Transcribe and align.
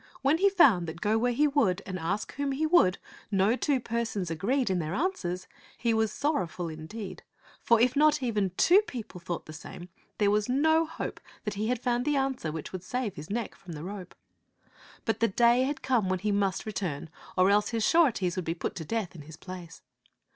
When 0.23 0.39
he 0.39 0.49
found 0.49 0.87
that, 0.87 0.99
go 0.99 1.15
where 1.19 1.31
he 1.31 1.47
would 1.47 1.83
and 1.85 1.99
ask 1.99 2.33
whom 2.33 2.53
he 2.53 2.65
would, 2.65 2.97
no 3.29 3.55
two 3.55 3.79
persons 3.79 4.31
agreed 4.31 4.71
in 4.71 4.79
their 4.79 4.95
answers, 4.95 5.45
he 5.77 5.93
was 5.93 6.11
sorrowful 6.11 6.69
in 6.69 6.87
deed; 6.87 7.21
for 7.61 7.79
if 7.79 7.95
not 7.95 8.23
even 8.23 8.49
two 8.57 8.81
people 8.87 9.19
thought 9.19 9.45
the 9.45 9.53
same, 9.53 9.89
there 10.17 10.31
was 10.31 10.49
no 10.49 10.87
hope 10.87 11.19
that 11.43 11.53
he 11.53 11.67
had 11.67 11.79
found 11.79 12.05
the 12.05 12.15
answer 12.15 12.51
which 12.51 12.71
would 12.71 12.83
save 12.83 13.13
his 13.13 13.29
neck 13.29 13.53
from 13.53 13.73
the 13.73 13.83
rope. 13.83 14.15
But 15.05 15.19
the 15.19 15.27
day 15.27 15.65
had 15.65 15.83
come 15.83 16.09
when 16.09 16.17
he 16.17 16.31
must 16.31 16.65
return, 16.65 17.11
or 17.37 17.51
else 17.51 17.69
his 17.69 17.87
sureties 17.87 18.35
would 18.35 18.43
be 18.45 18.55
put 18.55 18.73
to 18.77 18.83
death 18.83 19.13
in 19.13 19.21
his 19.21 19.37
place. 19.37 19.83